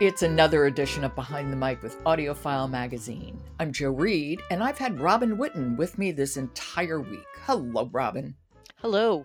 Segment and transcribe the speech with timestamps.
[0.00, 3.40] It's another edition of Behind the Mic with AudioFile Magazine.
[3.60, 7.24] I'm Jo Reed, and I've had Robin Whitten with me this entire week.
[7.46, 8.34] Hello, Robin.
[8.80, 9.24] Hello.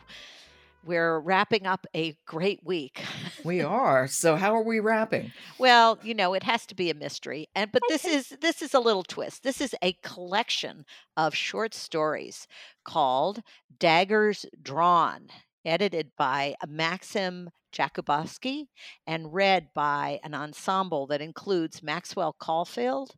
[0.86, 3.02] We're wrapping up a great week.
[3.46, 4.06] We are.
[4.08, 5.32] So how are we wrapping?
[5.58, 7.48] well, you know, it has to be a mystery.
[7.56, 9.44] And but this is this is a little twist.
[9.44, 12.48] This is a collection of short stories
[12.84, 13.42] called
[13.80, 15.30] Daggers Drawn,
[15.66, 18.66] edited by uh, Maxim Jakubowski
[19.06, 23.12] and read by an ensemble that includes Maxwell Caulfield,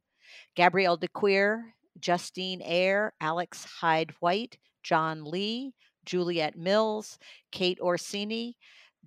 [0.55, 5.73] Gabrielle de Cuir, Justine Eyre, Alex Hyde White, John Lee,
[6.05, 7.19] Juliet Mills,
[7.51, 8.57] Kate Orsini,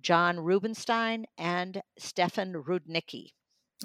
[0.01, 3.29] John Rubinstein, and Stefan Rudnicki.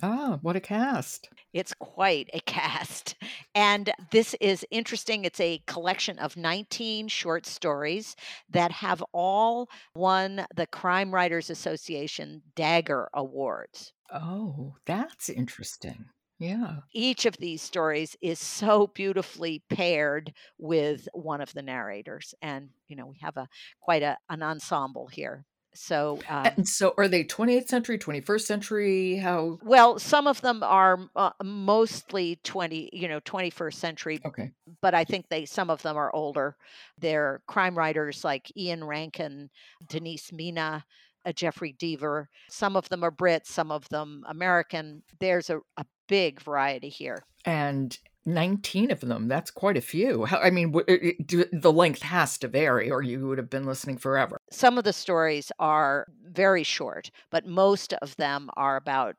[0.02, 1.30] Ah, what a cast.
[1.52, 3.14] It's quite a cast.
[3.55, 5.24] And this is interesting.
[5.24, 8.16] It's a collection of 19 short stories
[8.48, 13.92] that have all won the Crime Writers Association Dagger Awards.
[14.12, 16.10] Oh, that's interesting.
[16.38, 16.82] Yeah.
[16.92, 22.34] Each of these stories is so beautifully paired with one of the narrators.
[22.42, 23.48] And, you know, we have a
[23.81, 25.47] quite a, an ensemble here.
[25.72, 29.16] So, um, And so are they 20th century, 21st century?
[29.16, 29.58] How?
[29.62, 34.50] well, some of them are uh, mostly 20, you know, 21st century, Okay.
[34.80, 36.56] but I think they some of them are older.
[36.98, 39.50] They're crime writers like Ian Rankin,
[39.88, 40.84] Denise Mina,
[41.25, 42.26] uh, Jeffery Deaver.
[42.48, 45.03] Some of them are Brits, some of them American.
[45.20, 47.22] There's a, a big variety here.
[47.44, 47.97] And
[48.34, 49.28] 19 of them.
[49.28, 50.26] That's quite a few.
[50.26, 54.38] I mean, the length has to vary or you would have been listening forever.
[54.50, 59.16] Some of the stories are very short, but most of them are about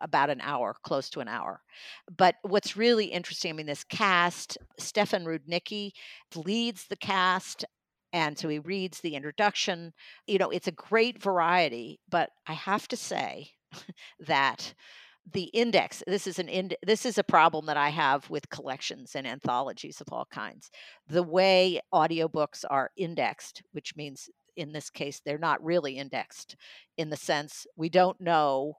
[0.00, 1.60] about an hour, close to an hour.
[2.16, 5.90] But what's really interesting, I mean, this cast, Stefan Rudnicki
[6.34, 7.64] leads the cast.
[8.12, 9.92] And so he reads the introduction.
[10.28, 13.50] You know, it's a great variety, but I have to say
[14.20, 14.74] that
[15.32, 19.14] the index this is an ind- this is a problem that i have with collections
[19.14, 20.70] and anthologies of all kinds
[21.08, 26.56] the way audiobooks are indexed which means in this case they're not really indexed
[26.98, 28.74] in the sense we don't know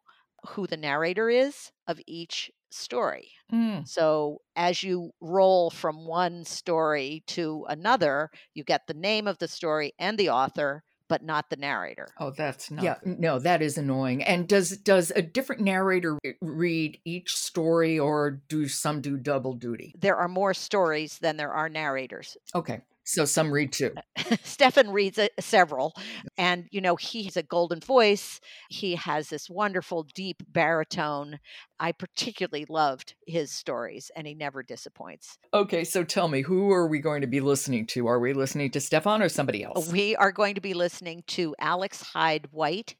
[0.50, 3.88] who the narrator is of each story Mm.
[3.88, 9.48] so as you roll from one story to another you get the name of the
[9.48, 12.84] story and the author but not the narrator Oh, that's not.
[12.84, 14.24] Yeah, no, that is annoying.
[14.24, 19.94] And does does a different narrator read each story, or do some do double duty?
[20.00, 23.94] there are more stories than there are narrators Okay, so some read two.
[24.44, 25.94] Stefan reads uh, several,
[26.38, 28.42] and you know he has a golden voice.
[28.70, 31.40] He has this wonderful, deep baritone.
[31.80, 35.38] I particularly loved his stories, and he never disappoints.
[35.54, 38.08] Okay, so tell me, who are we going to be listening to?
[38.08, 39.92] Are we listening to Stefan or somebody else?
[39.92, 42.96] We are going to be listening to Alex Hyde White,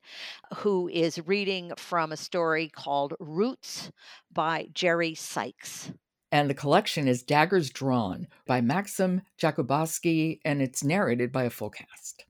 [0.58, 3.92] who is reading from a story called Roots
[4.32, 5.92] by Jerry Sykes.
[6.36, 11.70] And the collection is Daggers Drawn by Maxim Jakubowski, and it's narrated by a full
[11.70, 12.26] cast.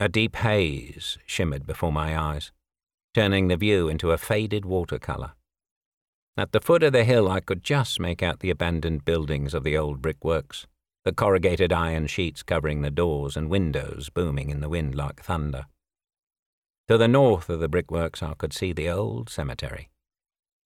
[0.00, 2.50] A deep haze shimmered before my eyes,
[3.12, 5.32] turning the view into a faded watercolor.
[6.38, 9.64] At the foot of the hill, I could just make out the abandoned buildings of
[9.64, 10.66] the old brickworks,
[11.04, 15.66] the corrugated iron sheets covering the doors and windows booming in the wind like thunder.
[16.88, 19.90] To the north of the brickworks, I could see the old cemetery,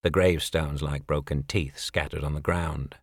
[0.02, 2.96] the gravestones like broken teeth scattered on the ground,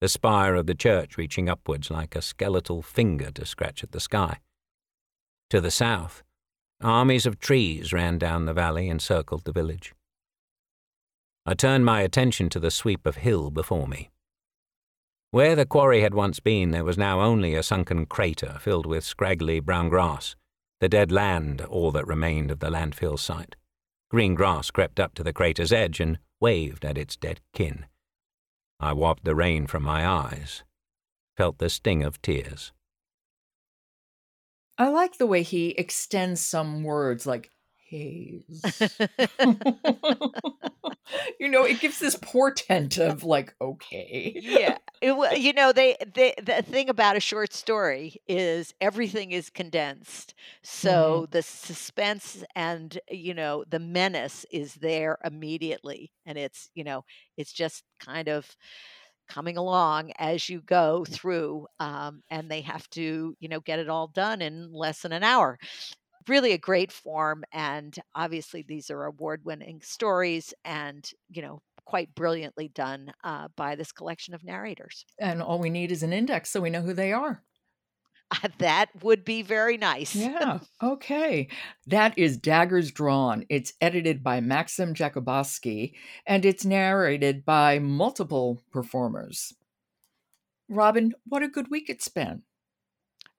[0.00, 4.00] the spire of the church reaching upwards like a skeletal finger to scratch at the
[4.00, 4.38] sky.
[5.50, 6.22] To the south,
[6.82, 9.94] armies of trees ran down the valley and circled the village.
[11.46, 14.10] I turned my attention to the sweep of hill before me.
[15.30, 19.04] Where the quarry had once been, there was now only a sunken crater filled with
[19.04, 20.36] scraggly brown grass,
[20.80, 23.56] the dead land all that remained of the landfill site.
[24.10, 27.86] Green grass crept up to the crater's edge and waved at its dead kin.
[28.78, 30.62] I wiped the rain from my eyes,
[31.38, 32.70] felt the sting of tears.
[34.76, 37.50] I like the way he extends some words like
[37.86, 38.62] haze.
[41.38, 44.32] you know, it gives this portent of like, okay.
[44.36, 44.78] yeah.
[45.02, 50.32] It, you know, they, they the thing about a short story is everything is condensed.
[50.62, 51.30] So mm-hmm.
[51.30, 56.10] the suspense and, you know, the menace is there immediately.
[56.24, 57.04] And it's, you know,
[57.36, 58.56] it's just kind of
[59.28, 63.88] coming along as you go through um, and they have to you know get it
[63.88, 65.58] all done in less than an hour
[66.28, 67.44] really a great form.
[67.52, 73.76] And obviously, these are award winning stories and, you know, quite brilliantly done uh, by
[73.76, 75.04] this collection of narrators.
[75.18, 77.42] And all we need is an index so we know who they are.
[78.58, 80.14] that would be very nice.
[80.14, 80.60] yeah.
[80.82, 81.48] Okay.
[81.86, 83.44] That is Daggers Drawn.
[83.48, 85.92] It's edited by Maxim Jakubowski
[86.26, 89.52] and it's narrated by multiple performers.
[90.68, 92.42] Robin, what a good week it's been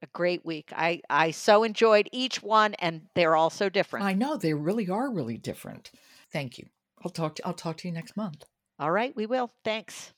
[0.05, 0.71] a great week.
[0.75, 4.05] I I so enjoyed each one, and they're all so different.
[4.05, 5.91] I know they really are really different.
[6.31, 6.67] Thank you.
[7.03, 8.43] I'll talk to I'll talk to you next month.
[8.79, 9.51] All right, we will.
[9.63, 10.13] Thanks.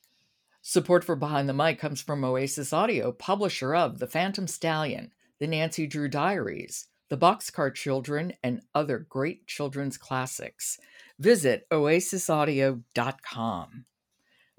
[0.62, 5.48] Support for Behind the Mic comes from Oasis Audio, publisher of The Phantom Stallion, The
[5.48, 10.78] Nancy Drew Diaries, The Boxcar Children, and other great children's classics.
[11.20, 13.86] Visit oasisaudio.com.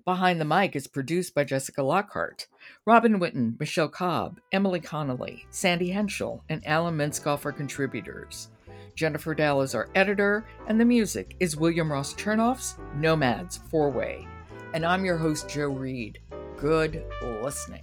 [0.08, 2.46] Behind the Mic is produced by Jessica Lockhart,
[2.86, 8.48] Robin Whitten, Michelle Cobb, Emily Connolly, Sandy Henschel, and Alan Minskoff are contributors.
[8.94, 14.26] Jennifer Dell is our editor, and the music is William Ross Chernoff's Nomads Four Way.
[14.72, 16.18] And I'm your host, Jo Reed.
[16.56, 17.04] Good
[17.42, 17.82] listening.